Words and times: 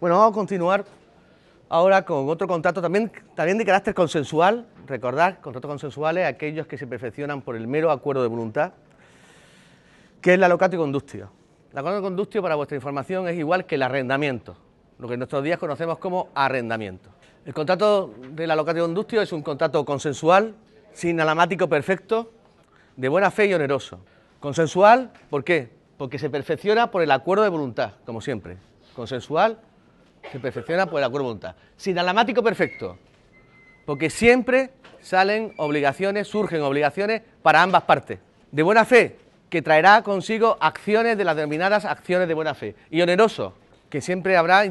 Bueno, 0.00 0.16
vamos 0.16 0.30
a 0.30 0.34
continuar 0.34 0.84
ahora 1.68 2.04
con 2.04 2.28
otro 2.28 2.46
contrato 2.46 2.80
también, 2.80 3.10
también 3.34 3.58
de 3.58 3.64
carácter 3.64 3.94
consensual. 3.94 4.64
Recordad, 4.86 5.40
contratos 5.40 5.68
consensuales, 5.68 6.24
aquellos 6.24 6.68
que 6.68 6.78
se 6.78 6.86
perfeccionan 6.86 7.42
por 7.42 7.56
el 7.56 7.66
mero 7.66 7.90
acuerdo 7.90 8.22
de 8.22 8.28
voluntad, 8.28 8.74
que 10.20 10.34
es 10.34 10.38
la 10.38 10.46
locatio 10.46 10.78
condustio. 10.78 11.32
La 11.72 11.82
locatio 11.82 12.02
condustio, 12.02 12.42
para 12.42 12.54
vuestra 12.54 12.76
información, 12.76 13.26
es 13.26 13.36
igual 13.36 13.66
que 13.66 13.74
el 13.74 13.82
arrendamiento, 13.82 14.56
lo 15.00 15.08
que 15.08 15.14
en 15.14 15.18
nuestros 15.18 15.42
días 15.42 15.58
conocemos 15.58 15.98
como 15.98 16.28
arrendamiento. 16.32 17.10
El 17.44 17.52
contrato 17.52 18.14
de 18.30 18.46
la 18.46 18.54
locatio 18.54 18.84
condustio 18.84 19.20
es 19.20 19.32
un 19.32 19.42
contrato 19.42 19.84
consensual, 19.84 20.54
sin 20.92 21.20
alamático 21.20 21.68
perfecto, 21.68 22.30
de 22.96 23.08
buena 23.08 23.32
fe 23.32 23.46
y 23.46 23.54
oneroso. 23.54 23.98
Consensual, 24.38 25.10
¿por 25.28 25.42
qué? 25.42 25.70
Porque 25.96 26.20
se 26.20 26.30
perfecciona 26.30 26.88
por 26.88 27.02
el 27.02 27.10
acuerdo 27.10 27.42
de 27.42 27.50
voluntad, 27.50 27.94
como 28.06 28.20
siempre. 28.20 28.58
Consensual, 28.94 29.58
se 30.32 30.40
perfecciona 30.40 30.86
por 30.86 31.00
el 31.00 31.04
acuerdo 31.04 31.24
de 31.24 31.28
voluntad. 31.28 31.56
Sin 31.76 31.98
alamático 31.98 32.42
perfecto, 32.42 32.98
porque 33.86 34.10
siempre 34.10 34.70
salen 35.00 35.54
obligaciones, 35.56 36.28
surgen 36.28 36.62
obligaciones 36.62 37.22
para 37.42 37.62
ambas 37.62 37.82
partes. 37.82 38.18
De 38.50 38.62
buena 38.62 38.84
fe, 38.84 39.16
que 39.48 39.62
traerá 39.62 40.02
consigo 40.02 40.58
acciones 40.60 41.16
de 41.16 41.24
las 41.24 41.36
denominadas 41.36 41.84
acciones 41.84 42.28
de 42.28 42.34
buena 42.34 42.54
fe. 42.54 42.74
Y 42.90 43.00
oneroso, 43.00 43.54
que 43.88 44.00
siempre 44.00 44.36
habrá, 44.36 44.64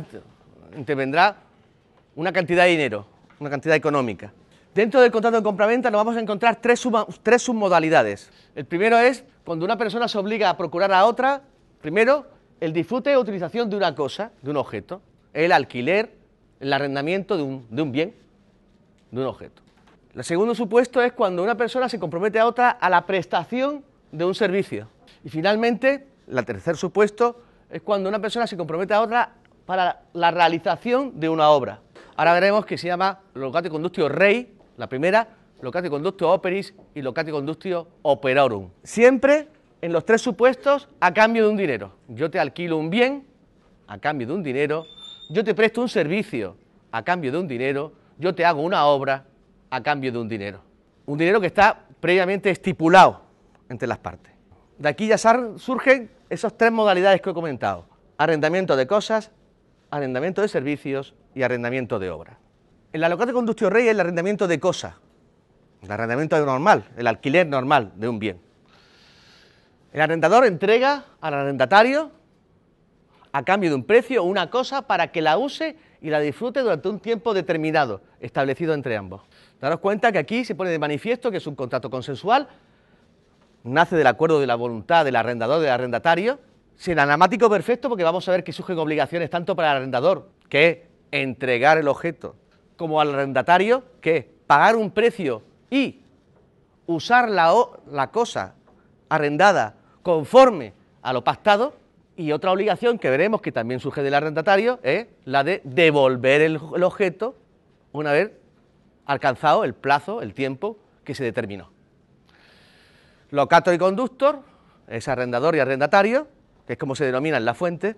intervendrá 0.75 1.37
una 2.15 2.31
cantidad 2.31 2.65
de 2.65 2.71
dinero, 2.71 3.07
una 3.39 3.49
cantidad 3.49 3.75
económica. 3.75 4.31
Dentro 4.73 5.01
del 5.01 5.11
contrato 5.11 5.37
de 5.37 5.43
compraventa 5.43 5.89
nos 5.89 5.99
vamos 5.99 6.17
a 6.17 6.19
encontrar 6.19 6.57
tres, 6.57 6.87
tres 7.23 7.41
submodalidades. 7.41 8.29
El 8.55 8.65
primero 8.65 8.97
es 8.99 9.23
cuando 9.43 9.65
una 9.65 9.77
persona 9.77 10.07
se 10.07 10.17
obliga 10.19 10.49
a 10.49 10.57
procurar 10.57 10.91
a 10.93 11.05
otra, 11.05 11.41
primero, 11.81 12.27
el 12.59 12.73
disfrute 12.73 13.15
o 13.15 13.21
utilización 13.21 13.69
de 13.69 13.77
una 13.77 13.95
cosa, 13.95 14.31
de 14.41 14.51
un 14.51 14.57
objeto, 14.57 15.01
el 15.45 15.51
alquiler, 15.51 16.11
el 16.59 16.73
arrendamiento 16.73 17.37
de 17.37 17.43
un, 17.43 17.67
de 17.69 17.81
un 17.83 17.91
bien, 17.91 18.15
de 19.11 19.21
un 19.21 19.27
objeto. 19.27 19.61
El 20.15 20.23
segundo 20.23 20.55
supuesto 20.55 20.99
es 21.01 21.13
cuando 21.13 21.43
una 21.43 21.55
persona 21.55 21.87
se 21.87 21.99
compromete 21.99 22.39
a 22.39 22.47
otra 22.47 22.71
a 22.71 22.89
la 22.89 23.05
prestación 23.05 23.83
de 24.11 24.25
un 24.25 24.33
servicio. 24.33 24.87
Y 25.23 25.29
finalmente, 25.29 26.07
el 26.27 26.43
tercer 26.43 26.75
supuesto 26.75 27.39
es 27.69 27.83
cuando 27.83 28.09
una 28.09 28.19
persona 28.19 28.47
se 28.47 28.57
compromete 28.57 28.95
a 28.95 29.01
otra 29.01 29.33
para 29.67 30.01
la 30.13 30.31
realización 30.31 31.19
de 31.19 31.29
una 31.29 31.49
obra. 31.49 31.81
Ahora 32.15 32.33
veremos 32.33 32.65
que 32.65 32.79
se 32.79 32.87
llama 32.87 33.19
locatio 33.35 33.69
condustio 33.69 34.09
rei, 34.09 34.55
la 34.75 34.87
primera, 34.89 35.27
locatio 35.61 35.91
conductio 35.91 36.31
operis 36.31 36.73
y 36.95 37.03
locatio 37.03 37.33
conductio 37.33 37.87
operorum. 38.01 38.69
Siempre 38.81 39.49
en 39.81 39.93
los 39.93 40.03
tres 40.03 40.21
supuestos 40.21 40.89
a 40.99 41.13
cambio 41.13 41.43
de 41.43 41.49
un 41.51 41.57
dinero. 41.57 41.91
Yo 42.07 42.31
te 42.31 42.39
alquilo 42.39 42.77
un 42.77 42.89
bien 42.89 43.27
a 43.85 43.99
cambio 43.99 44.25
de 44.25 44.33
un 44.33 44.41
dinero, 44.41 44.85
yo 45.29 45.43
te 45.43 45.53
presto 45.53 45.81
un 45.81 45.89
servicio 45.89 46.57
a 46.91 47.03
cambio 47.03 47.31
de 47.31 47.37
un 47.37 47.47
dinero, 47.47 47.93
yo 48.17 48.33
te 48.33 48.45
hago 48.45 48.61
una 48.61 48.85
obra 48.85 49.25
a 49.69 49.83
cambio 49.83 50.11
de 50.11 50.17
un 50.17 50.27
dinero. 50.27 50.61
Un 51.05 51.17
dinero 51.17 51.39
que 51.41 51.47
está 51.47 51.85
previamente 51.99 52.49
estipulado 52.49 53.21
entre 53.69 53.87
las 53.87 53.97
partes. 53.97 54.33
De 54.77 54.89
aquí 54.89 55.07
ya 55.07 55.17
surgen 55.17 56.11
esas 56.29 56.55
tres 56.57 56.71
modalidades 56.71 57.21
que 57.21 57.29
he 57.29 57.33
comentado. 57.33 57.85
Arrendamiento 58.17 58.75
de 58.75 58.87
cosas, 58.87 59.31
arrendamiento 59.89 60.41
de 60.41 60.47
servicios 60.47 61.15
y 61.35 61.43
arrendamiento 61.43 61.99
de 61.99 62.09
obras. 62.09 62.37
En 62.93 63.01
la 63.01 63.09
locatio 63.09 63.33
conductio 63.33 63.69
rey 63.69 63.85
es 63.85 63.91
el 63.91 63.99
arrendamiento 63.99 64.47
de 64.47 64.59
cosas, 64.59 64.95
el 65.81 65.91
arrendamiento 65.91 66.43
normal, 66.45 66.85
el 66.97 67.07
alquiler 67.07 67.47
normal 67.47 67.91
de 67.95 68.07
un 68.07 68.19
bien. 68.19 68.39
El 69.91 70.01
arrendador 70.01 70.45
entrega 70.45 71.05
al 71.21 71.33
arrendatario 71.33 72.11
a 73.31 73.43
cambio 73.43 73.69
de 73.69 73.75
un 73.75 73.83
precio 73.83 74.23
una 74.23 74.49
cosa 74.49 74.83
para 74.83 75.11
que 75.11 75.21
la 75.21 75.37
use 75.37 75.77
y 76.01 76.09
la 76.09 76.19
disfrute 76.19 76.61
durante 76.61 76.89
un 76.89 76.99
tiempo 76.99 77.33
determinado, 77.33 78.01
establecido 78.19 78.73
entre 78.73 78.95
ambos. 78.95 79.21
Daros 79.59 79.79
cuenta 79.79 80.11
que 80.11 80.19
aquí 80.19 80.45
se 80.45 80.55
pone 80.55 80.69
de 80.69 80.79
manifiesto 80.79 81.31
que 81.31 81.37
es 81.37 81.47
un 81.47 81.55
contrato 81.55 81.89
consensual, 81.89 82.47
nace 83.63 83.95
del 83.95 84.07
acuerdo 84.07 84.39
de 84.39 84.47
la 84.47 84.55
voluntad 84.55 85.05
del 85.05 85.15
arrendador 85.15 85.59
del 85.61 85.71
arrendatario, 85.71 86.39
sin 86.75 86.99
anamático 86.99 87.49
perfecto, 87.49 87.89
porque 87.89 88.03
vamos 88.03 88.27
a 88.27 88.31
ver 88.31 88.43
que 88.43 88.53
surgen 88.53 88.77
obligaciones 88.77 89.29
tanto 89.29 89.55
para 89.55 89.71
el 89.71 89.77
arrendador, 89.77 90.29
que 90.47 90.69
es 90.69 90.77
entregar 91.11 91.77
el 91.77 91.87
objeto, 91.87 92.35
como 92.75 93.01
al 93.01 93.13
arrendatario, 93.13 93.83
que 94.01 94.17
es 94.17 94.25
pagar 94.45 94.75
un 94.75 94.91
precio 94.91 95.41
y 95.69 96.01
usar 96.85 97.29
la, 97.29 97.53
la 97.89 98.11
cosa 98.11 98.53
arrendada 99.09 99.75
conforme 100.03 100.73
a 101.01 101.13
lo 101.13 101.23
pactado, 101.23 101.73
y 102.17 102.31
otra 102.31 102.51
obligación 102.51 102.97
que 102.97 103.11
veremos 103.11 103.41
que 103.41 103.51
también 103.51 103.79
surge 103.79 104.01
del 104.01 104.15
arrendatario 104.15 104.79
es 104.81 105.05
la 105.23 105.43
de 105.43 105.61
devolver 105.63 106.41
el, 106.41 106.57
objeto 106.57 107.35
una 107.91 108.11
vez 108.11 108.31
alcanzado 109.05 109.63
el 109.63 109.75
plazo, 109.75 110.23
el 110.23 110.33
tiempo 110.33 110.79
que 111.03 111.13
se 111.13 111.23
determinó. 111.23 111.71
Locato 113.29 113.71
y 113.71 113.77
conductor, 113.77 114.39
es 114.87 115.07
arrendador 115.07 115.55
y 115.55 115.59
arrendatario, 115.59 116.27
que 116.65 116.73
es 116.73 116.79
como 116.79 116.95
se 116.95 117.05
denomina 117.05 117.37
en 117.37 117.45
la 117.45 117.53
fuente, 117.53 117.95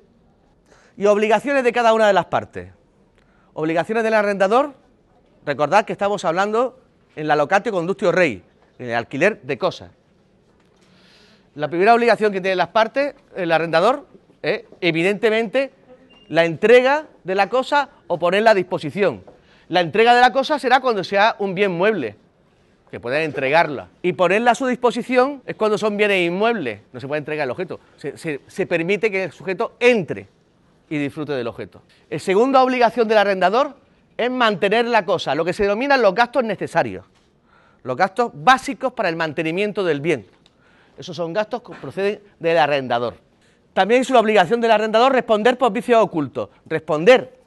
y 0.97 1.06
obligaciones 1.06 1.63
de 1.63 1.72
cada 1.72 1.94
una 1.94 2.06
de 2.06 2.13
las 2.13 2.25
partes. 2.25 2.74
Obligaciones 3.53 4.03
del 4.03 4.16
arrendador, 4.16 4.74
recordad 5.46 5.85
que 5.85 5.94
estamos 5.94 6.25
hablando 6.25 6.79
en 7.16 7.28
la 7.28 7.38
locatio 7.38 7.72
condustio 7.72 8.12
rey, 8.12 8.44
en 8.79 8.90
el 8.90 8.96
alquiler 8.96 9.41
de 9.44 9.58
cosas. 9.58 9.91
La 11.56 11.68
primera 11.68 11.94
obligación 11.94 12.32
que 12.32 12.42
tienen 12.42 12.58
las 12.58 12.70
partes, 12.70 13.16
el 13.36 13.52
arrendador, 13.52 14.06
es 14.42 14.64
evidentemente 14.82 15.72
la 16.28 16.46
entrega 16.46 17.06
de 17.24 17.36
la 17.36 17.50
cosa 17.50 17.90
o 18.08 18.18
ponerla 18.18 18.52
a 18.52 18.56
disposición. 18.56 19.24
La 19.68 19.82
entrega 19.82 20.16
de 20.16 20.22
la 20.22 20.32
cosa 20.32 20.59
será 20.59 20.80
cuando 20.80 21.04
sea 21.04 21.36
un 21.40 21.54
bien 21.56 21.72
mueble, 21.72 22.16
que 22.90 23.00
puedan 23.00 23.22
entregarla. 23.22 23.90
Y 24.02 24.14
ponerla 24.14 24.52
a 24.52 24.56
su 24.56 24.66
disposición 24.68 25.44
es 25.46 25.56
cuando 25.56 25.78
son 25.78 25.98
bienes 25.98 26.26
inmuebles, 26.26 26.82
no 26.92 27.00
se 27.00 27.08
puede 27.08 27.20
entregar 27.20 27.46
el 27.46 27.52
objeto. 27.52 27.80
Se, 27.98 28.40
se 28.46 28.66
permite 28.66 29.12
que 29.12 29.26
el 29.26 29.32
sujeto 29.32 29.76
entre 29.80 30.28
y 30.90 30.98
disfrute 30.98 31.34
del 31.34 31.48
objeto. 31.48 31.82
La 32.09 32.20
segunda 32.20 32.64
obligación 32.64 33.08
del 33.08 33.20
arrendador 33.20 33.76
es 34.18 34.30
mantener 34.30 34.86
la 34.86 35.06
cosa, 35.06 35.36
lo 35.36 35.46
que 35.46 35.54
se 35.54 35.64
denominan 35.64 36.02
los 36.02 36.14
gastos 36.14 36.44
necesarios, 36.44 37.06
los 37.84 37.96
gastos 37.96 38.32
básicos 38.34 38.94
para 38.94 39.09
el 39.09 39.16
mantenimiento 39.16 39.84
del 39.84 40.02
bien. 40.02 40.26
Esos 41.00 41.16
son 41.16 41.32
gastos 41.32 41.62
que 41.62 41.74
proceden 41.76 42.20
del 42.40 42.58
arrendador. 42.58 43.16
También 43.72 44.02
es 44.02 44.10
una 44.10 44.20
obligación 44.20 44.60
del 44.60 44.72
arrendador 44.72 45.14
responder 45.14 45.58
por 45.58 45.72
vicios 45.72 46.04
ocultos, 46.04 46.50
responder 46.66 47.40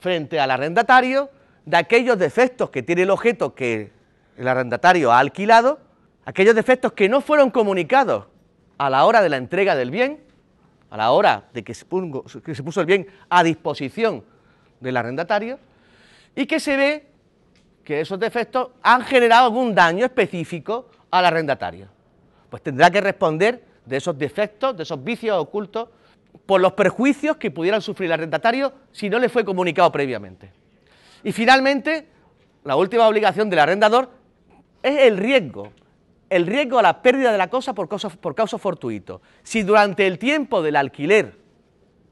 frente 0.00 0.40
al 0.40 0.50
arrendatario 0.50 1.28
de 1.66 1.76
aquellos 1.76 2.18
defectos 2.18 2.70
que 2.70 2.82
tiene 2.82 3.02
el 3.02 3.10
objeto 3.10 3.54
que 3.54 3.92
el 4.38 4.48
arrendatario 4.48 5.12
ha 5.12 5.18
alquilado, 5.18 5.80
aquellos 6.24 6.54
defectos 6.54 6.94
que 6.94 7.10
no 7.10 7.20
fueron 7.20 7.50
comunicados 7.50 8.24
a 8.78 8.88
la 8.88 9.04
hora 9.04 9.20
de 9.20 9.28
la 9.28 9.36
entrega 9.36 9.76
del 9.76 9.90
bien, 9.90 10.20
a 10.88 10.96
la 10.96 11.10
hora 11.10 11.44
de 11.52 11.62
que 11.62 11.74
se, 11.74 11.84
que 12.42 12.54
se 12.54 12.62
puso 12.62 12.80
el 12.80 12.86
bien 12.86 13.06
a 13.28 13.44
disposición 13.44 14.24
del 14.80 14.96
arrendatario, 14.96 15.58
y 16.34 16.46
que 16.46 16.58
se 16.58 16.74
ve 16.78 17.06
que 17.84 18.00
esos 18.00 18.18
defectos 18.18 18.70
han 18.82 19.02
generado 19.02 19.44
algún 19.44 19.74
daño 19.74 20.06
específico 20.06 20.88
al 21.10 21.26
arrendatario 21.26 21.88
pues 22.52 22.62
tendrá 22.62 22.90
que 22.90 23.00
responder 23.00 23.64
de 23.86 23.96
esos 23.96 24.18
defectos, 24.18 24.76
de 24.76 24.82
esos 24.82 25.02
vicios 25.02 25.38
ocultos, 25.38 25.88
por 26.44 26.60
los 26.60 26.74
perjuicios 26.74 27.38
que 27.38 27.50
pudieran 27.50 27.80
sufrir 27.80 28.08
el 28.08 28.12
arrendatario 28.12 28.74
si 28.92 29.08
no 29.08 29.18
le 29.18 29.30
fue 29.30 29.42
comunicado 29.42 29.90
previamente. 29.90 30.52
Y 31.24 31.32
finalmente, 31.32 32.08
la 32.64 32.76
última 32.76 33.08
obligación 33.08 33.48
del 33.48 33.60
arrendador 33.60 34.10
es 34.82 35.00
el 35.00 35.16
riesgo, 35.16 35.72
el 36.28 36.46
riesgo 36.46 36.78
a 36.78 36.82
la 36.82 37.00
pérdida 37.00 37.32
de 37.32 37.38
la 37.38 37.48
cosa 37.48 37.72
por 37.72 37.88
causa, 37.88 38.58
fortuito. 38.58 39.22
Si 39.42 39.62
durante 39.62 40.06
el 40.06 40.18
tiempo 40.18 40.60
del 40.60 40.76
alquiler, 40.76 41.38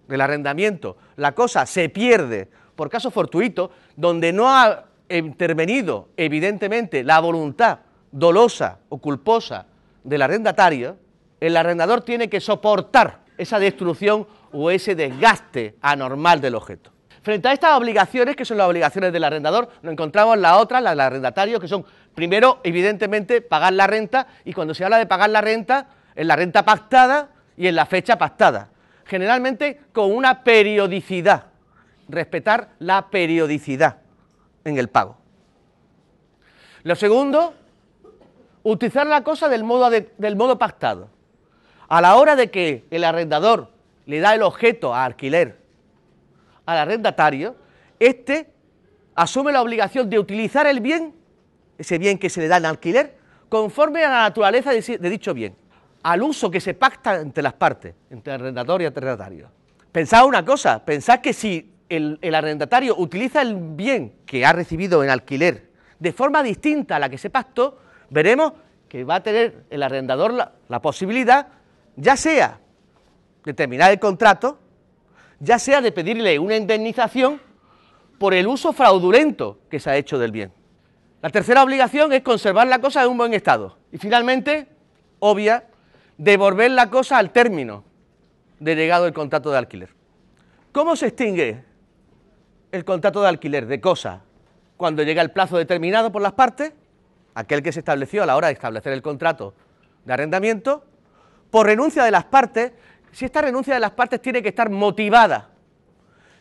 del 0.09 0.23
arrendamiento, 0.23 0.97
la 1.17 1.33
cosa 1.33 1.67
se 1.67 1.91
pierde 1.91 2.49
por 2.77 2.89
caso 2.89 3.11
fortuito, 3.11 3.73
donde 3.95 4.33
no 4.33 4.49
ha 4.49 4.87
intervenido 5.11 6.09
evidentemente 6.17 7.05
la 7.05 7.21
voluntad 7.21 7.81
dolosa 8.11 8.79
o 8.89 8.97
culposa 8.97 9.67
del 10.05 10.23
arrendatario, 10.23 10.97
el 11.41 11.57
arrendador 11.57 12.03
tiene 12.03 12.29
que 12.29 12.41
soportar 12.41 13.21
esa 13.39 13.59
destrucción 13.59 14.27
o 14.53 14.71
ese 14.71 14.95
desgaste 14.95 15.77
anormal 15.81 16.41
del 16.41 16.55
objeto. 16.55 16.91
Frente 17.23 17.49
a 17.49 17.53
estas 17.53 17.79
obligaciones, 17.79 18.37
que 18.37 18.45
son 18.45 18.57
las 18.57 18.69
obligaciones 18.69 19.13
del 19.13 19.25
arrendador, 19.25 19.69
nos 19.83 19.93
encontramos 19.93 20.39
la 20.39 20.57
otra, 20.57 20.81
las 20.81 20.93
del 20.93 21.01
arrendatario, 21.01 21.61
que 21.61 21.69
son, 21.69 21.85
primero, 22.15 22.61
evidentemente, 22.65 23.43
pagar 23.43 23.75
la 23.75 23.87
renta, 23.87 24.27
y 24.45 24.53
cuando 24.53 24.75
se 24.75 24.85
habla 24.85 24.99
de 24.99 25.07
pagar 25.07 25.31
la 25.31 25.41
renta, 25.41 25.89
en 26.15 26.29
la 26.29 26.37
renta 26.37 26.65
pactada 26.65 27.31
y 27.57 27.67
en 27.67 27.77
la 27.77 27.87
fecha 27.87 28.17
pactada. 28.17 28.71
Generalmente 29.05 29.81
con 29.93 30.13
una 30.13 30.45
periodicidad, 30.45 31.47
respetar 32.09 32.71
la 32.79 33.11
periodicidad 33.11 33.99
en 34.65 34.79
el 34.79 34.89
pago. 34.89 35.19
Lo 36.83 36.95
segundo 36.95 37.55
utilizar 38.63 39.07
la 39.07 39.23
cosa 39.23 39.49
del 39.49 39.65
modo, 39.65 39.91
del 39.91 40.37
modo 40.37 40.59
pactado. 40.59 41.09
A 41.89 42.01
la 42.01 42.17
hora 42.17 42.37
de 42.37 42.51
que 42.51 42.85
el 42.91 43.05
arrendador 43.05 43.71
le 44.07 44.21
da 44.21 44.35
el 44.35 44.43
objeto 44.43 44.95
a 44.95 45.05
alquiler 45.05 45.59
al 46.67 46.79
arrendatario, 46.79 47.57
este 47.99 48.51
asume 49.15 49.53
la 49.53 49.63
obligación 49.63 50.09
de 50.09 50.19
utilizar 50.19 50.67
el 50.67 50.81
bien, 50.81 51.15
ese 51.79 51.99
bien 51.99 52.19
que 52.19 52.31
se 52.31 52.41
le 52.41 52.49
da 52.49 52.59
en 52.59 52.67
alquiler, 52.67 53.17
conforme 53.49 54.05
a 54.05 54.11
la 54.11 54.23
naturaleza 54.23 54.71
de 54.73 55.11
dicho 55.11 55.35
bien, 55.35 55.57
al 56.03 56.23
uso 56.23 56.51
que 56.51 56.61
se 56.61 56.75
pacta 56.75 57.21
entre 57.21 57.43
las 57.43 57.55
partes, 57.55 57.95
entre 58.11 58.33
arrendatario 58.33 58.85
y 58.85 58.87
arrendatario. 58.87 59.51
Pensad 59.93 60.25
una 60.25 60.45
cosa, 60.45 60.85
pensad 60.85 61.21
que 61.21 61.33
si 61.33 61.73
el, 61.89 62.35
arrendatario 62.35 62.97
utiliza 62.97 63.43
el 63.43 63.57
bien 63.57 64.15
que 64.25 64.47
ha 64.47 64.53
recibido 64.53 65.03
en 65.03 65.11
alquiler 65.11 65.71
de 65.99 66.13
forma 66.13 66.43
distinta 66.43 66.97
a 66.97 66.99
la 66.99 67.09
que 67.09 67.19
se 67.19 67.29
pactó, 67.29 67.79
veremos 68.11 68.53
que 68.89 69.05
va 69.05 69.17
a 69.17 69.23
tener 69.23 69.65
el 69.71 69.83
arrendador 69.83 70.35
la 70.69 70.83
posibilidad, 70.83 71.49
ya 71.97 72.17
sea 72.17 72.61
de 73.45 73.55
terminar 73.55 73.91
el 73.91 73.99
contrato, 73.99 74.59
ya 75.39 75.59
sea 75.59 75.81
de 75.81 75.93
pedirle 75.93 76.39
una 76.39 76.57
indemnización 76.57 77.41
por 78.19 78.35
el 78.35 78.47
uso 78.47 78.73
fraudulento 78.73 79.61
que 79.71 79.81
se 79.81 79.91
ha 79.91 79.97
hecho 79.97 80.19
del 80.19 80.33
bien. 80.33 80.53
La 81.23 81.31
tercera 81.31 81.63
obligación 81.63 82.13
es 82.13 82.23
conservar 82.23 82.67
la 82.67 82.79
cosa 82.79 83.03
en 83.03 83.11
un 83.11 83.19
buen 83.19 83.35
estado. 83.35 83.79
Y 83.93 83.99
finalmente, 83.99 84.69
obvia, 85.19 85.65
devolver 86.19 86.71
la 86.71 86.91
cosa 86.91 87.19
al 87.19 87.31
término 87.31 87.85
de 88.59 88.77
llegado 88.77 89.07
el 89.07 89.13
contrato 89.13 89.51
de 89.51 89.59
alquiler. 89.59 89.91
¿Cómo 90.73 90.97
se 90.97 91.09
extingue 91.09 91.65
el 92.73 92.85
contrato 92.85 93.23
de 93.23 93.29
alquiler 93.29 93.67
de 93.67 93.81
cosa 93.81 94.23
cuando 94.77 95.03
llega 95.03 95.23
el 95.23 95.31
plazo 95.31 95.59
determinado 95.59 96.13
por 96.13 96.23
las 96.23 96.33
partes, 96.33 96.73
aquel 97.35 97.63
que 97.63 97.73
se 97.73 97.81
estableció 97.81 98.23
a 98.23 98.27
la 98.27 98.37
hora 98.37 98.49
de 98.49 98.55
establecer 98.55 98.93
el 98.93 99.03
contrato 99.03 99.55
de 100.05 100.13
arrendamiento, 100.13 100.85
por 101.51 101.67
renuncia 101.67 102.05
de 102.05 102.11
las 102.11 102.25
partes, 102.25 102.73
si 103.13 103.25
esta 103.25 103.43
renuncia 103.43 103.75
de 103.75 103.81
las 103.81 103.93
partes 103.93 104.23
tiene 104.23 104.43
que 104.43 104.51
estar 104.51 104.71
motivada 104.71 105.51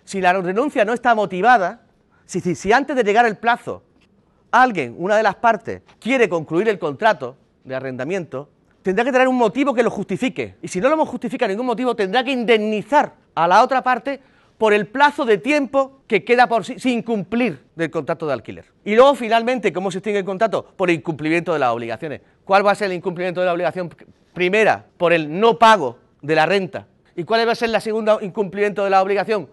si 0.10 0.22
la 0.22 0.34
renuncia 0.34 0.84
no 0.86 0.94
está 0.94 1.14
motivada, 1.14 1.84
si, 2.26 2.72
antes 2.72 2.96
de 2.96 3.04
llegar 3.04 3.28
el 3.28 3.38
plazo 3.38 3.84
alguien, 4.50 4.96
una 4.98 5.16
de 5.16 5.22
las 5.22 5.36
partes, 5.36 5.84
quiere 6.00 6.28
concluir 6.28 6.68
el 6.68 6.80
contrato 6.80 7.38
de 7.64 7.76
arrendamiento, 7.76 8.50
tendrá 8.82 9.06
que 9.06 9.12
tener 9.12 9.28
un 9.28 9.36
motivo 9.36 9.72
que 9.72 9.84
lo 9.84 9.92
justifique. 9.92 10.56
Y 10.64 10.68
si 10.68 10.82
no 10.82 10.90
lo 10.90 11.06
justifica 11.06 11.48
ningún 11.48 11.68
motivo, 11.68 11.96
tendrá 11.96 12.24
que 12.24 12.32
indemnizar 12.32 13.14
a 13.36 13.48
la 13.48 13.62
otra 13.62 13.84
parte 13.84 14.20
por 14.60 14.74
el 14.74 14.86
plazo 14.86 15.26
de 15.26 15.40
tiempo 15.40 16.02
que 16.06 16.24
queda 16.24 16.48
por 16.48 16.64
sin 16.64 17.02
cumplir 17.02 17.64
del 17.76 17.90
contrato 17.90 18.28
de 18.28 18.34
alquiler. 18.34 18.66
Y 18.86 18.94
luego, 18.94 19.16
finalmente, 19.16 19.74
¿cómo 19.74 19.90
se 19.90 19.98
extingue 19.98 20.20
el 20.20 20.26
contrato? 20.26 20.64
Por 20.78 20.92
incumplimiento 20.92 21.54
de 21.54 21.60
las 21.60 21.72
obligaciones. 21.72 22.22
¿Cuál 22.46 22.64
va 22.64 22.72
a 22.72 22.76
ser 22.76 22.92
el 22.92 22.98
incumplimiento 22.98 23.40
de 23.40 23.48
la 23.48 23.54
obligación? 23.54 23.90
Primera, 24.34 24.86
por 24.98 25.14
el 25.14 25.40
no 25.40 25.58
pago 25.58 25.98
de 26.22 26.36
la 26.36 26.46
renta. 26.46 26.86
¿Y 27.16 27.24
cuál 27.24 27.48
va 27.48 27.54
a 27.54 27.56
ser 27.56 27.70
la 27.70 27.80
segunda 27.80 28.20
incumplimiento 28.22 28.84
de 28.84 28.92
la 28.92 29.02
obligación? 29.02 29.50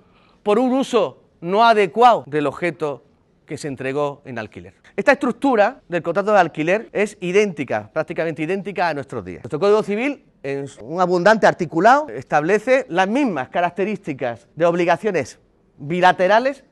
por 0.47 0.61
un 0.61 0.73
uso 0.75 1.25
no 1.41 1.65
adecuado 1.65 2.23
del 2.25 2.47
objeto 2.47 3.03
que 3.47 3.59
se 3.59 3.67
entregó 3.67 4.23
en 4.25 4.39
alquiler. 4.39 4.75
Esta 4.95 5.11
estructura 5.11 5.81
del 5.89 6.05
contrato 6.05 6.33
de 6.33 6.39
alquiler 6.39 6.89
es 6.93 7.19
idéntica, 7.21 7.91
prácticamente 7.93 8.45
idéntica 8.45 8.89
a 8.89 8.95
nuestros 8.95 9.25
días. 9.25 9.43
Nuestro 9.43 9.59
Código 9.59 9.83
Civil, 9.83 10.23
en 10.47 10.67
un 10.81 11.01
abundante 11.01 11.49
articulado, 11.49 12.09
establece 12.09 12.87
las 12.89 13.09
mismas 13.09 13.49
características 13.49 14.47
de 14.55 14.65
obligaciones 14.65 15.41
bilaterales 15.77 16.63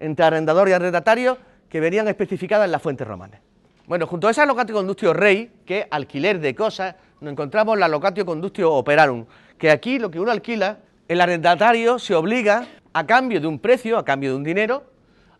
entre 0.00 0.24
arrendador 0.24 0.70
y 0.70 0.72
arrendatario 0.72 1.36
que 1.68 1.78
venían 1.78 2.08
especificadas 2.08 2.64
en 2.64 2.72
las 2.72 2.80
fuentes 2.80 3.06
romanas. 3.06 3.42
Bueno, 3.86 4.06
junto 4.06 4.28
a 4.28 4.30
esa 4.30 4.46
locatio 4.46 4.74
condustio 4.74 5.12
rey, 5.12 5.52
que 5.66 5.86
alquiler 5.90 6.40
de 6.40 6.54
cosas, 6.54 6.94
nos 7.20 7.32
encontramos 7.32 7.78
la 7.78 7.86
locatio 7.86 8.24
condustio 8.24 8.72
operarum, 8.72 9.26
que 9.58 9.70
aquí 9.70 9.98
lo 9.98 10.10
que 10.10 10.18
uno 10.18 10.30
alquila, 10.30 10.78
el 11.06 11.20
arrendatario 11.20 11.98
se 11.98 12.14
obliga 12.14 12.66
a 12.94 13.06
cambio 13.06 13.42
de 13.42 13.46
un 13.46 13.58
precio, 13.58 13.98
a 13.98 14.06
cambio 14.06 14.30
de 14.30 14.36
un 14.36 14.42
dinero, 14.42 14.84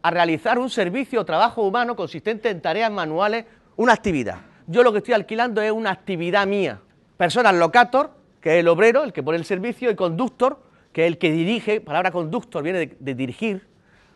a 0.03 0.11
realizar 0.11 0.59
un 0.59 0.69
servicio 0.69 1.23
o 1.23 1.25
trabajo 1.25 1.63
humano 1.63 1.97
consistente 1.97 2.51
en 2.51 2.61
tareas 2.61 2.91
manuales, 2.91 3.47
una 3.77 3.95
actividad. 3.95 4.41
Yo 4.67 4.83
lo 4.83 4.93
que 4.93 4.99
estoy 4.99 5.15
alquilando 5.15 5.63
es 5.63 5.73
una 5.73 5.91
actividad 5.91 6.47
mía. 6.47 6.81
Personas 7.23 7.55
locator, 7.55 8.11
que 8.41 8.55
es 8.55 8.57
el 8.59 8.67
obrero, 8.67 9.05
el 9.05 9.13
que 9.13 9.23
pone 9.23 9.39
el 9.39 9.45
servicio, 9.45 9.89
y 9.93 9.95
conductor, 9.95 10.59
que 10.93 11.05
es 11.05 11.07
el 11.07 11.19
que 11.19 11.31
dirige, 11.31 11.81
palabra 11.81 12.11
conductor 12.11 12.65
viene 12.65 12.97
de, 12.99 13.15
dirigir, 13.15 13.65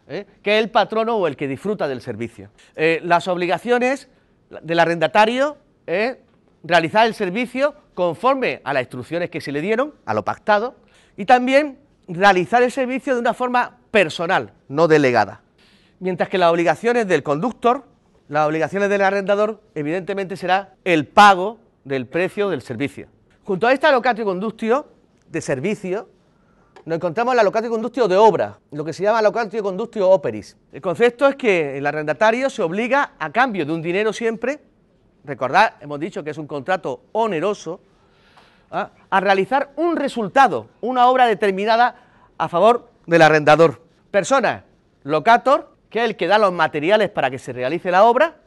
¿eh? 0.08 0.26
que 0.42 0.58
es 0.58 0.64
el 0.64 0.72
patrono 0.72 1.14
o 1.14 1.28
el 1.28 1.36
que 1.36 1.46
disfruta 1.46 1.86
del 1.86 2.00
servicio. 2.00 2.50
Eh, 2.74 3.00
las 3.04 3.28
obligaciones 3.28 4.08
del 4.60 4.80
arrendatario 4.80 5.56
es 5.86 6.16
realizar 6.64 7.06
el 7.06 7.14
servicio 7.14 7.76
conforme 7.94 8.60
a 8.64 8.72
las 8.72 8.82
instrucciones 8.82 9.30
que 9.30 9.40
se 9.40 9.52
le 9.52 9.60
dieron, 9.60 9.94
a 10.04 10.12
lo 10.12 10.24
pactado, 10.24 10.74
y 11.16 11.26
también 11.26 11.78
realizar 12.08 12.64
el 12.64 12.72
servicio 12.72 13.14
de 13.14 13.20
una 13.20 13.34
forma 13.34 13.78
personal, 13.92 14.52
no 14.66 14.88
delegada. 14.88 15.42
Mientras 16.00 16.28
que 16.28 16.38
las 16.38 16.50
obligaciones 16.50 17.06
del 17.06 17.22
conductor, 17.22 17.84
las 18.26 18.48
obligaciones 18.48 18.90
del 18.90 19.02
arrendador, 19.02 19.62
evidentemente 19.76 20.36
será 20.36 20.74
el 20.84 21.06
pago 21.06 21.60
del 21.86 22.06
precio 22.06 22.50
del 22.50 22.62
servicio. 22.62 23.06
Junto 23.44 23.66
a 23.68 23.72
esta 23.72 23.92
locatio 23.92 24.24
condustio 24.24 24.86
de 25.28 25.40
servicio, 25.40 26.08
nos 26.84 26.96
encontramos 26.96 27.34
la 27.36 27.44
locatio 27.44 27.70
condustio 27.70 28.08
de 28.08 28.16
obra, 28.16 28.58
lo 28.72 28.84
que 28.84 28.92
se 28.92 29.04
llama 29.04 29.22
locatio 29.22 29.62
condustio 29.62 30.10
operis. 30.10 30.56
El 30.72 30.80
concepto 30.80 31.28
es 31.28 31.36
que 31.36 31.78
el 31.78 31.86
arrendatario 31.86 32.50
se 32.50 32.62
obliga 32.62 33.12
a 33.20 33.30
cambio 33.30 33.64
de 33.64 33.72
un 33.72 33.82
dinero 33.82 34.12
siempre, 34.12 34.58
recordad, 35.24 35.74
hemos 35.80 36.00
dicho 36.00 36.24
que 36.24 36.30
es 36.30 36.38
un 36.38 36.48
contrato 36.48 37.02
oneroso, 37.12 37.80
¿ah? 38.72 38.90
a 39.08 39.20
realizar 39.20 39.70
un 39.76 39.94
resultado, 39.94 40.66
una 40.80 41.06
obra 41.06 41.26
determinada 41.26 41.94
a 42.36 42.48
favor 42.48 42.90
del 43.06 43.22
arrendador. 43.22 43.80
Persona, 44.10 44.64
locator, 45.04 45.70
que 45.88 46.00
es 46.00 46.04
el 46.06 46.16
que 46.16 46.26
da 46.26 46.38
los 46.38 46.52
materiales 46.52 47.10
para 47.10 47.30
que 47.30 47.38
se 47.38 47.52
realice 47.52 47.92
la 47.92 48.02
obra, 48.04 48.38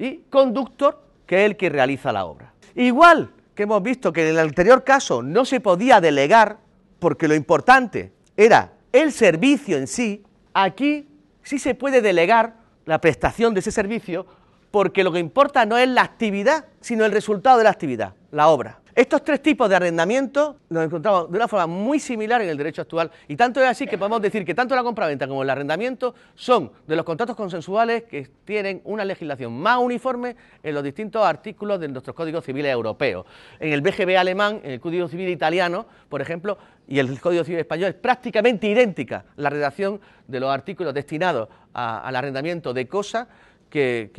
y 0.00 0.18
conductor, 0.30 1.11
que 1.32 1.46
es 1.46 1.46
el 1.46 1.56
que 1.56 1.70
realiza 1.70 2.12
la 2.12 2.26
obra. 2.26 2.52
Igual 2.74 3.30
que 3.54 3.62
hemos 3.62 3.82
visto 3.82 4.12
que 4.12 4.20
en 4.20 4.34
el 4.34 4.38
anterior 4.38 4.84
caso 4.84 5.22
no 5.22 5.46
se 5.46 5.60
podía 5.60 5.98
delegar 5.98 6.58
porque 6.98 7.26
lo 7.26 7.34
importante 7.34 8.12
era 8.36 8.74
el 8.92 9.12
servicio 9.12 9.78
en 9.78 9.86
sí, 9.86 10.24
aquí 10.52 11.08
sí 11.42 11.58
se 11.58 11.74
puede 11.74 12.02
delegar 12.02 12.56
la 12.84 13.00
prestación 13.00 13.54
de 13.54 13.60
ese 13.60 13.70
servicio 13.70 14.26
porque 14.70 15.02
lo 15.02 15.10
que 15.10 15.20
importa 15.20 15.64
no 15.64 15.78
es 15.78 15.88
la 15.88 16.02
actividad, 16.02 16.66
sino 16.82 17.06
el 17.06 17.12
resultado 17.12 17.56
de 17.56 17.64
la 17.64 17.70
actividad, 17.70 18.12
la 18.30 18.48
obra. 18.48 18.81
Estos 18.94 19.24
tres 19.24 19.40
tipos 19.40 19.70
de 19.70 19.76
arrendamiento 19.76 20.58
los 20.68 20.84
encontramos 20.84 21.30
de 21.30 21.36
una 21.38 21.48
forma 21.48 21.66
muy 21.66 21.98
similar 21.98 22.42
en 22.42 22.50
el 22.50 22.58
derecho 22.58 22.82
actual 22.82 23.10
y 23.26 23.36
tanto 23.36 23.58
es 23.62 23.66
así 23.66 23.86
que 23.86 23.96
podemos 23.96 24.20
decir 24.20 24.44
que 24.44 24.52
tanto 24.52 24.76
la 24.76 24.82
compraventa 24.82 25.26
como 25.26 25.42
el 25.42 25.48
arrendamiento 25.48 26.14
son 26.34 26.70
de 26.86 26.94
los 26.94 27.02
contratos 27.06 27.34
consensuales 27.34 28.02
que 28.02 28.28
tienen 28.44 28.82
una 28.84 29.06
legislación 29.06 29.58
más 29.58 29.78
uniforme 29.78 30.36
en 30.62 30.74
los 30.74 30.84
distintos 30.84 31.24
artículos 31.24 31.80
de 31.80 31.88
nuestros 31.88 32.14
códigos 32.14 32.44
civiles 32.44 32.70
europeos. 32.70 33.24
En 33.58 33.72
el 33.72 33.80
BGB 33.80 34.14
alemán, 34.18 34.60
en 34.62 34.72
el 34.72 34.80
Código 34.80 35.08
Civil 35.08 35.30
italiano, 35.30 35.86
por 36.10 36.20
ejemplo, 36.20 36.58
y 36.86 36.98
el 36.98 37.18
Código 37.18 37.44
Civil 37.44 37.60
español 37.60 37.88
es 37.88 37.94
prácticamente 37.94 38.66
idéntica 38.66 39.24
la 39.36 39.48
redacción 39.48 40.02
de 40.28 40.38
los 40.38 40.50
artículos 40.50 40.92
destinados 40.92 41.48
al 41.72 42.14
arrendamiento 42.14 42.74
de 42.74 42.86
cosas 42.86 43.26
que 43.70 44.10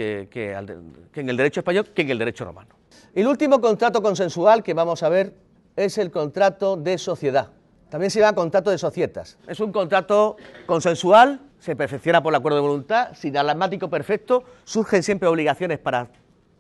en 1.14 1.30
el 1.30 1.38
derecho 1.38 1.60
español 1.60 1.90
que 1.94 2.02
en 2.02 2.10
el 2.10 2.18
derecho 2.18 2.44
romano. 2.44 2.83
El 3.14 3.28
último 3.28 3.62
contrato 3.62 4.02
consensual 4.02 4.64
que 4.64 4.74
vamos 4.74 5.04
a 5.04 5.10
ver 5.10 5.36
es 5.76 6.00
el 6.00 6.10
contrato 6.10 6.78
de 6.78 6.98
sociedad. 6.98 7.50
También 7.92 8.10
se 8.10 8.20
llama 8.20 8.34
contrato 8.34 8.72
de 8.72 8.80
societas. 8.80 9.38
Es 9.48 9.60
un 9.60 9.72
contrato 9.72 10.36
consensual, 10.66 11.40
se 11.60 11.76
perfecciona 11.76 12.24
por 12.24 12.34
el 12.34 12.38
acuerdo 12.38 12.56
de 12.56 12.64
voluntad, 12.64 13.14
sin 13.14 13.38
alarmático 13.38 13.88
perfecto, 13.88 14.44
surgen 14.64 15.04
siempre 15.04 15.30
obligaciones 15.30 15.78
para 15.78 16.08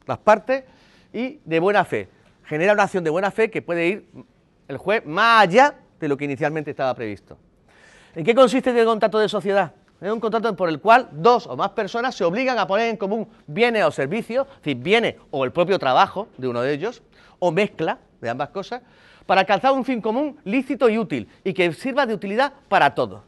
las 0.05 0.19
partes 0.19 0.63
y 1.11 1.39
de 1.43 1.59
buena 1.59 1.85
fe. 1.85 2.07
Genera 2.43 2.73
una 2.73 2.83
acción 2.83 3.03
de 3.03 3.09
buena 3.09 3.31
fe 3.31 3.49
que 3.49 3.63
puede 3.63 3.87
ir 3.87 4.07
el 4.67 4.77
juez 4.77 5.03
más 5.07 5.41
allá 5.41 5.73
de 5.99 6.07
lo 6.07 6.17
que 6.17 6.25
inicialmente 6.25 6.69
estaba 6.69 6.93
previsto. 6.93 7.35
¿En 8.13 8.23
qué 8.23 8.35
consiste 8.35 8.79
el 8.79 8.85
contrato 8.85 9.17
de 9.17 9.27
sociedad? 9.27 9.73
Es 10.03 10.11
un 10.11 10.19
contrato 10.19 10.53
por 10.53 10.67
el 10.67 10.81
cual 10.81 11.07
dos 11.13 11.47
o 11.47 11.55
más 11.55 11.69
personas 11.69 12.13
se 12.13 12.25
obligan 12.25 12.59
a 12.59 12.67
poner 12.67 12.89
en 12.89 12.97
común 12.97 13.25
bienes 13.47 13.85
o 13.85 13.91
servicios, 13.91 14.45
es 14.49 14.57
decir, 14.57 14.75
bienes 14.75 15.15
o 15.31 15.45
el 15.45 15.53
propio 15.53 15.79
trabajo 15.79 16.27
de 16.37 16.49
uno 16.49 16.61
de 16.61 16.73
ellos, 16.73 17.01
o 17.39 17.53
mezcla 17.53 17.99
de 18.19 18.29
ambas 18.29 18.49
cosas, 18.49 18.81
para 19.25 19.39
alcanzar 19.39 19.71
un 19.71 19.85
fin 19.85 20.01
común 20.01 20.37
lícito 20.43 20.89
y 20.89 20.97
útil 20.97 21.29
y 21.45 21.53
que 21.53 21.71
sirva 21.71 22.05
de 22.05 22.13
utilidad 22.13 22.51
para 22.67 22.93
todos. 22.93 23.21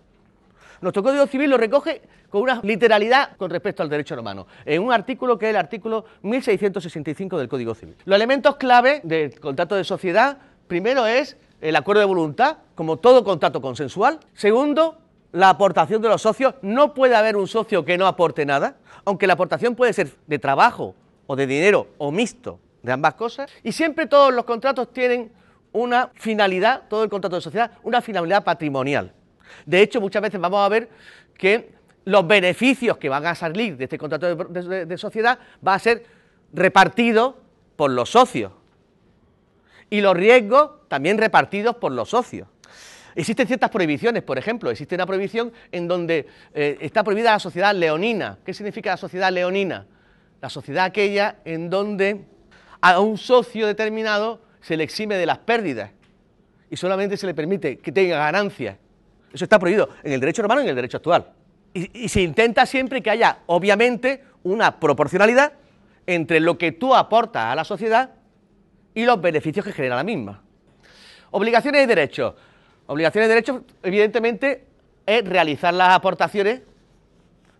Nuestro 0.81 1.01
Código 1.01 1.25
Civil 1.27 1.49
lo 1.49 1.57
recoge 1.57 2.01
con 2.29 2.41
una 2.41 2.59
literalidad 2.61 3.37
con 3.37 3.49
respecto 3.49 3.81
al 3.81 3.87
derecho 3.87 4.13
romano, 4.13 4.45
en 4.65 4.83
un 4.83 4.91
artículo 4.91 5.39
que 5.39 5.45
es 5.45 5.51
el 5.51 5.55
artículo 5.55 6.03
1665 6.23 7.37
del 7.37 7.47
Código 7.47 7.73
Civil. 7.73 7.95
Los 8.03 8.17
elementos 8.17 8.57
clave 8.57 8.99
del 9.05 9.39
contrato 9.39 9.75
de 9.75 9.85
sociedad, 9.85 10.39
primero 10.67 11.05
es 11.05 11.37
el 11.61 11.77
acuerdo 11.77 12.01
de 12.01 12.05
voluntad, 12.05 12.57
como 12.75 12.97
todo 12.97 13.23
contrato 13.23 13.61
consensual. 13.61 14.19
Segundo, 14.33 14.97
la 15.31 15.49
aportación 15.49 16.01
de 16.01 16.09
los 16.09 16.21
socios, 16.21 16.55
no 16.61 16.93
puede 16.93 17.15
haber 17.15 17.35
un 17.35 17.47
socio 17.47 17.83
que 17.83 17.97
no 17.97 18.07
aporte 18.07 18.45
nada, 18.45 18.77
aunque 19.03 19.27
la 19.27 19.33
aportación 19.33 19.75
puede 19.75 19.93
ser 19.93 20.11
de 20.27 20.39
trabajo 20.39 20.95
o 21.27 21.35
de 21.35 21.47
dinero 21.47 21.87
o 21.97 22.11
mixto 22.11 22.59
de 22.81 22.91
ambas 22.91 23.15
cosas, 23.15 23.51
y 23.63 23.71
siempre 23.71 24.05
todos 24.05 24.33
los 24.33 24.45
contratos 24.45 24.93
tienen 24.93 25.31
una 25.71 26.11
finalidad, 26.15 26.83
todo 26.87 27.03
el 27.03 27.09
contrato 27.09 27.35
de 27.35 27.41
sociedad, 27.41 27.71
una 27.83 28.01
finalidad 28.01 28.43
patrimonial. 28.43 29.11
De 29.65 29.81
hecho, 29.81 29.99
muchas 29.99 30.21
veces 30.21 30.39
vamos 30.39 30.65
a 30.65 30.69
ver 30.69 30.89
que 31.37 31.73
los 32.05 32.25
beneficios 32.25 32.97
que 32.97 33.09
van 33.09 33.25
a 33.25 33.35
salir 33.35 33.75
de 33.75 33.85
este 33.85 33.97
contrato 33.97 34.35
de, 34.35 34.97
sociedad 34.97 35.39
va 35.65 35.73
a 35.73 35.79
ser 35.79 36.05
repartido 36.53 37.37
por 37.75 37.91
los 37.91 38.11
socios 38.11 38.53
y 39.89 40.01
los 40.01 40.15
riesgos 40.15 40.87
también 40.87 41.17
repartidos 41.17 41.75
por 41.75 41.91
los 41.91 42.09
socios. 42.09 42.47
Existen 43.15 43.47
ciertas 43.47 43.69
prohibiciones, 43.69 44.23
por 44.23 44.37
ejemplo, 44.37 44.69
existe 44.69 44.93
una 44.93 45.05
prohibición 45.05 45.53
en 45.71 45.87
donde 45.87 46.27
eh, 46.53 46.77
está 46.81 47.03
prohibida 47.03 47.31
la 47.31 47.39
sociedad 47.39 47.73
leonina. 47.73 48.37
¿Qué 48.45 48.53
significa 48.53 48.91
la 48.91 48.97
sociedad 48.97 49.31
leonina? 49.31 49.85
La 50.41 50.49
sociedad 50.49 50.85
aquella 50.85 51.37
en 51.45 51.69
donde 51.69 52.25
a 52.81 52.99
un 52.99 53.17
socio 53.17 53.67
determinado 53.67 54.41
se 54.59 54.75
le 54.75 54.83
exime 54.83 55.15
de 55.15 55.25
las 55.25 55.37
pérdidas 55.37 55.91
y 56.69 56.75
solamente 56.75 57.15
se 57.15 57.25
le 57.25 57.33
permite 57.33 57.77
que 57.77 57.91
tenga 57.91 58.17
ganancias. 58.17 58.77
Eso 59.31 59.45
está 59.45 59.59
prohibido 59.59 59.89
en 60.03 60.11
el 60.11 60.19
derecho 60.19 60.41
romano 60.41 60.61
y 60.61 60.65
en 60.65 60.69
el 60.69 60.75
derecho 60.75 60.97
actual. 60.97 61.31
Y, 61.73 62.07
se 62.07 62.21
intenta 62.21 62.65
siempre 62.65 63.01
que 63.01 63.09
haya, 63.09 63.39
obviamente, 63.47 64.23
una 64.43 64.79
proporcionalidad 64.79 65.53
entre 66.05 66.39
lo 66.39 66.57
que 66.57 66.71
tú 66.71 66.95
aportas 66.95 67.45
a 67.45 67.55
la 67.55 67.65
sociedad 67.65 68.11
y 68.93 69.03
los 69.03 69.19
beneficios 69.19 69.65
que 69.65 69.73
genera 69.73 69.95
la 69.97 70.03
misma. 70.03 70.41
Obligaciones 71.31 71.83
y 71.83 71.85
derechos. 71.85 72.33
Obligaciones 72.87 73.27
y 73.27 73.29
derechos, 73.29 73.61
evidentemente, 73.83 74.65
es 75.05 75.27
realizar 75.27 75.73
las 75.73 75.93
aportaciones, 75.93 76.61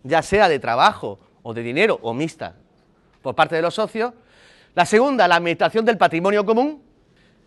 ya 0.02 0.22
sea 0.22 0.48
de 0.48 0.58
trabajo 0.58 1.18
o 1.42 1.54
de 1.54 1.62
dinero 1.62 1.98
o 2.02 2.14
mixta, 2.14 2.54
por 3.22 3.34
parte 3.34 3.56
de 3.56 3.62
los 3.62 3.74
socios. 3.74 4.12
La 4.74 4.86
segunda, 4.86 5.26
la 5.26 5.36
administración 5.36 5.84
del 5.84 5.98
patrimonio 5.98 6.44
común. 6.44 6.82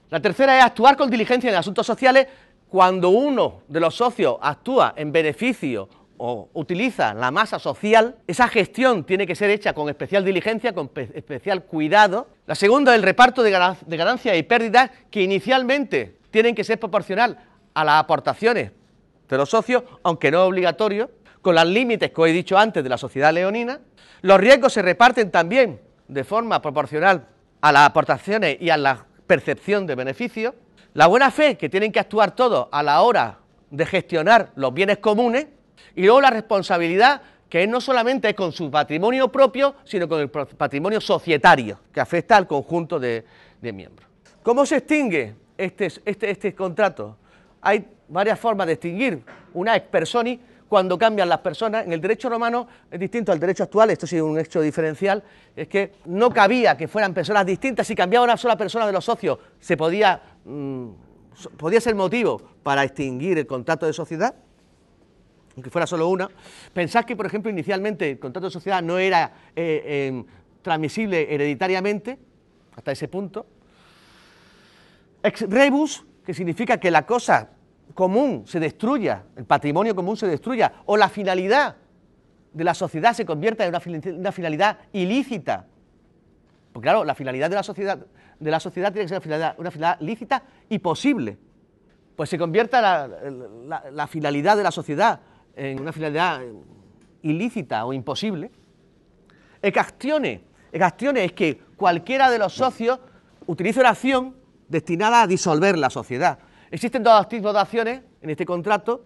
La 0.10 0.20
tercera 0.20 0.58
es 0.58 0.64
actuar 0.64 0.98
con 0.98 1.10
diligencia 1.10 1.50
en 1.50 1.56
asuntos 1.56 1.86
sociales 1.86 2.28
cuando 2.70 3.10
uno 3.10 3.62
de 3.68 3.80
los 3.80 3.96
socios 3.96 4.38
actúa 4.42 4.94
en 4.96 5.12
beneficio 5.12 5.90
o 6.18 6.50
utiliza 6.54 7.14
la 7.14 7.32
masa 7.32 7.60
social, 7.60 8.18
esa 8.28 8.48
gestión 8.50 9.06
tiene 9.06 9.26
que 9.26 9.36
ser 9.36 9.50
hecha 9.50 9.74
con 9.74 9.88
especial 9.88 10.26
diligencia, 10.26 10.74
con 10.74 10.92
especial 10.96 11.64
cuidado. 11.64 12.28
La 12.46 12.56
segunda, 12.56 12.94
el 12.94 13.04
reparto 13.04 13.42
de, 13.42 13.52
ganancias 13.52 14.38
y 14.38 14.44
pérdidas 14.44 14.92
que 15.10 15.22
inicialmente 15.22 16.18
tienen 16.30 16.56
que 16.56 16.66
ser 16.66 16.78
proporcional 16.78 17.38
a 17.74 17.84
las 17.84 17.96
aportaciones 17.96 18.72
de 19.28 19.38
los 19.38 19.50
socios, 19.50 19.84
aunque 20.04 20.32
no 20.32 20.44
obligatorio, 20.46 21.12
con 21.42 21.56
los 21.56 21.66
límites 21.66 22.12
que 22.12 22.22
os 22.22 22.28
he 22.28 22.32
dicho 22.32 22.58
antes 22.58 22.84
de 22.84 22.90
la 22.90 22.98
sociedad 22.98 23.34
leonina. 23.34 23.80
Los 24.22 24.40
riesgos 24.40 24.74
se 24.74 24.82
reparten 24.82 25.32
también 25.32 25.80
de 26.08 26.24
forma 26.24 26.62
proporcional 26.62 27.28
a 27.62 27.72
las 27.72 27.88
aportaciones 27.88 28.58
y 28.60 28.70
a 28.70 28.78
la 28.78 29.06
percepción 29.28 29.86
de 29.86 29.96
beneficios. 29.96 30.54
La 30.94 31.08
buena 31.08 31.32
fe, 31.32 31.58
que 31.58 31.70
tienen 31.70 31.92
que 31.92 32.00
actuar 32.00 32.36
todos 32.36 32.68
a 32.72 32.84
la 32.84 33.02
hora 33.02 33.40
de 33.70 33.86
gestionar 33.86 34.52
los 34.56 34.74
bienes 34.74 34.98
comunes, 34.98 35.48
y 35.96 36.04
luego 36.04 36.22
la 36.22 36.30
responsabilidad 36.30 37.22
que 37.50 37.66
no 37.66 37.82
solamente 37.82 38.30
es 38.30 38.36
con 38.36 38.52
su 38.52 38.70
patrimonio 38.70 39.32
propio, 39.32 39.76
sino 39.84 40.08
con 40.08 40.22
el 40.22 40.30
patrimonio 40.30 41.02
societario, 41.02 41.80
que 41.92 42.00
afecta 42.00 42.38
al 42.38 42.48
conjunto 42.48 43.00
de, 43.00 43.26
miembros. 43.62 44.08
¿Cómo 44.44 44.66
se 44.66 44.78
extingue 44.78 45.36
este, 45.58 45.88
este, 46.06 46.32
este, 46.32 46.56
contrato? 46.56 47.18
Hay 47.62 47.88
varias 48.08 48.40
formas 48.40 48.68
de 48.68 48.74
extinguir. 48.74 49.24
Una 49.54 49.76
es 49.76 49.84
personi, 49.84 50.40
cuando 50.70 50.98
cambian 50.98 51.28
las 51.28 51.40
personas. 51.40 51.86
En 51.86 51.92
el 51.92 52.00
derecho 52.00 52.30
romano 52.30 52.68
es 52.90 53.00
distinto 53.00 53.32
al 53.32 53.40
derecho 53.40 53.64
actual, 53.64 53.90
esto 53.90 54.08
sí 54.08 54.16
es 54.16 54.22
un 54.22 54.40
hecho 54.40 54.62
diferencial, 54.62 55.24
es 55.56 55.68
que 55.68 55.94
no 56.06 56.30
cabía 56.30 56.78
que 56.78 56.88
fueran 56.88 57.14
personas 57.14 57.46
distintas. 57.46 57.88
Si 57.88 57.96
cambiaba 57.96 58.24
una 58.24 58.38
sola 58.38 58.56
persona 58.56 58.86
de 58.86 58.94
los 58.94 59.04
socios, 59.04 59.40
se 59.60 59.76
podía, 59.76 60.22
mm, 60.46 60.90
podía 61.58 61.82
ser 61.82 61.96
motivo 61.96 62.42
para 62.62 62.84
extinguir 62.84 63.40
el 63.40 63.48
contrato 63.48 63.86
de 63.86 63.94
sociedad 63.94 64.36
aunque 65.56 65.72
fuera 65.72 65.86
solo 65.86 66.08
una, 66.08 66.30
pensad 66.74 67.04
que, 67.04 67.18
por 67.18 67.26
ejemplo, 67.26 67.52
inicialmente 67.52 68.12
el 68.12 68.20
contrato 68.20 68.48
de 68.48 68.52
sociedad 68.52 68.82
no 68.82 68.98
era 68.98 69.34
eh, 69.54 70.08
em, 70.08 70.24
transmisible 70.62 71.34
hereditariamente, 71.34 72.18
hasta 72.78 72.94
ese 72.94 73.10
punto. 73.10 73.46
Ex 75.22 75.42
rebus, 75.50 76.06
que 76.30 76.36
significa 76.36 76.78
que 76.78 76.92
la 76.92 77.08
cosa 77.08 77.50
común 77.96 78.44
se 78.46 78.60
destruya, 78.60 79.24
el 79.36 79.46
patrimonio 79.46 79.96
común 79.96 80.16
se 80.16 80.28
destruya, 80.28 80.72
o 80.86 80.96
la 80.96 81.10
finalidad 81.10 81.78
de 82.54 82.64
la 82.64 82.76
sociedad 82.76 83.14
se 83.14 83.26
convierta 83.26 83.66
en 83.66 83.70
una, 84.20 84.32
finalidad 84.32 84.78
ilícita. 84.94 85.66
Porque 86.72 86.86
claro, 86.86 87.04
la 87.04 87.16
finalidad 87.16 87.50
de 87.50 87.56
la 87.56 87.64
sociedad, 87.64 88.06
de 88.40 88.52
la 88.52 88.60
sociedad 88.60 88.94
tiene 88.94 89.06
que 89.06 89.20
ser 89.20 89.56
una 89.58 89.72
finalidad, 89.72 90.00
lícita 90.02 90.44
y 90.70 90.78
posible. 90.78 91.40
Pues 92.16 92.30
se 92.30 92.38
convierta 92.38 92.80
la, 92.80 93.82
la 93.92 94.06
finalidad 94.06 94.56
de 94.56 94.62
la 94.62 94.72
sociedad 94.72 95.22
en 95.56 95.80
una 95.80 95.92
finalidad 95.92 96.42
ilícita 97.24 97.88
o 97.88 97.92
imposible. 97.92 98.52
Ecastione. 99.64 100.44
Ecastione 100.72 101.26
es 101.26 101.34
que 101.34 101.58
cualquiera 101.76 102.30
de 102.30 102.38
los 102.38 102.54
socios 102.54 103.00
utilice 103.48 103.80
una 103.80 103.90
acción 103.90 104.39
destinada 104.70 105.24
a 105.24 105.28
disolver 105.28 105.78
la 105.78 105.90
sociedad. 105.90 106.40
Existen 106.72 107.04
dos 107.04 107.28
tipos 107.28 107.54
de 107.54 107.60
acciones 107.60 108.02
en 108.22 108.30
este 108.30 108.46
contrato. 108.46 109.04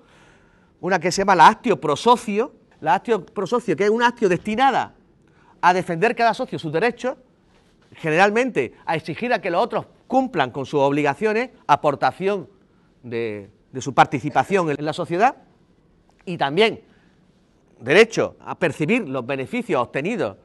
Una 0.81 0.99
que 0.99 1.11
se 1.11 1.21
llama 1.21 1.35
la 1.35 1.47
actio 1.47 1.79
pro 1.79 1.95
socio, 1.95 2.53
la 2.81 2.95
actio 2.95 3.25
pro 3.25 3.47
socio, 3.47 3.75
que 3.75 3.85
es 3.85 3.89
una 3.89 4.07
actio 4.07 4.27
destinada 4.27 4.93
a 5.61 5.73
defender 5.73 6.13
cada 6.15 6.33
socio 6.33 6.59
sus 6.59 6.73
derechos, 6.73 7.15
generalmente 7.95 8.73
a 8.85 8.95
exigir 8.95 9.31
a 9.33 9.39
que 9.39 9.49
los 9.49 9.63
otros 9.63 9.85
cumplan 10.07 10.51
con 10.51 10.65
sus 10.65 10.81
obligaciones, 10.81 11.51
aportación 11.65 12.49
de, 13.01 13.49
de 13.71 13.81
su 13.81 13.93
participación 13.93 14.69
en 14.69 14.83
la 14.83 14.93
sociedad 14.93 15.37
y 16.25 16.37
también 16.37 16.81
derecho 17.79 18.35
a 18.41 18.59
percibir 18.59 19.07
los 19.07 19.25
beneficios 19.25 19.81
obtenidos 19.81 20.37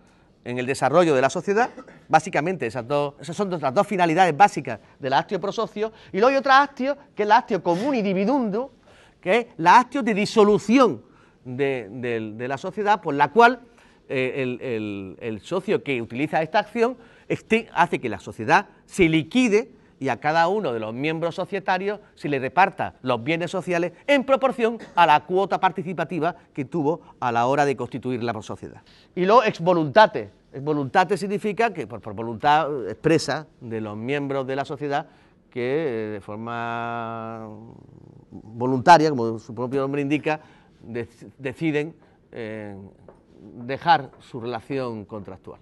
en 0.48 0.58
el 0.58 0.64
desarrollo 0.64 1.14
de 1.14 1.20
la 1.20 1.28
sociedad, 1.28 1.68
básicamente 2.08 2.66
esas, 2.66 2.88
dos, 2.88 3.14
esas 3.20 3.36
son 3.36 3.50
las 3.50 3.74
dos 3.74 3.86
finalidades 3.86 4.34
básicas 4.34 4.80
de 4.98 5.10
la 5.10 5.18
actio 5.18 5.38
pro 5.38 5.52
socio, 5.52 5.92
y 6.10 6.16
luego 6.20 6.28
hay 6.28 6.36
otra 6.36 6.62
actio, 6.62 6.96
que 7.14 7.24
es 7.24 7.28
la 7.28 7.36
actio 7.36 7.62
común 7.62 7.94
dividundo, 8.02 8.72
que 9.20 9.36
es 9.36 9.46
la 9.58 9.78
actio 9.78 10.02
de 10.02 10.14
disolución 10.14 11.02
de, 11.44 12.46
la 12.48 12.56
sociedad, 12.56 13.02
por 13.02 13.12
la 13.12 13.30
cual 13.30 13.60
eh, 14.08 15.16
el, 15.20 15.40
socio 15.42 15.82
que 15.82 16.00
utiliza 16.00 16.40
esta 16.40 16.60
acción 16.60 16.96
este, 17.28 17.68
hace 17.74 18.00
que 18.00 18.08
la 18.08 18.18
sociedad 18.18 18.68
se 18.86 19.06
liquide 19.06 19.70
y 20.00 20.08
a 20.08 20.18
cada 20.18 20.48
uno 20.48 20.72
de 20.72 20.80
los 20.80 20.94
miembros 20.94 21.34
societarios 21.34 22.00
se 22.14 22.30
le 22.30 22.38
reparta 22.38 22.94
los 23.02 23.22
bienes 23.22 23.50
sociales 23.50 23.92
en 24.06 24.24
proporción 24.24 24.78
a 24.94 25.04
la 25.04 25.26
cuota 25.26 25.60
participativa 25.60 26.36
que 26.54 26.64
tuvo 26.64 27.02
a 27.20 27.32
la 27.32 27.46
hora 27.46 27.66
de 27.66 27.76
constituir 27.76 28.22
la 28.22 28.40
sociedad. 28.40 28.80
Y 29.14 29.26
luego 29.26 29.44
ex 29.44 29.60
voluntate. 29.60 30.37
Ex 30.52 30.62
voluntate 30.62 31.16
significa 31.16 31.72
que 31.72 31.86
por, 31.86 32.14
voluntad 32.14 32.88
expresa 32.88 33.46
de 33.60 33.80
los 33.80 33.96
miembros 33.96 34.46
de 34.46 34.56
la 34.56 34.64
sociedad 34.64 35.06
que 35.50 35.60
eh, 35.60 36.10
de 36.12 36.20
forma 36.20 37.48
voluntaria, 38.30 39.10
como 39.10 39.38
su 39.38 39.54
propio 39.54 39.80
nombre 39.80 40.02
indica, 40.02 40.40
deciden 41.38 41.94
eh, 42.32 42.76
dejar 43.64 44.10
su 44.20 44.40
relación 44.40 45.04
contractual. 45.04 45.60